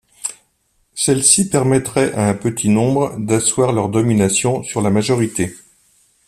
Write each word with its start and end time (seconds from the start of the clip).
Celles-ci 0.95 1.49
permettraient 1.49 2.11
à 2.15 2.27
un 2.27 2.33
petit 2.33 2.69
nombre 2.69 3.15
d'asseoir 3.19 3.71
leur 3.71 3.87
domination 3.89 4.63
sur 4.63 4.81
la 4.81 4.89
majorité. 4.89 5.55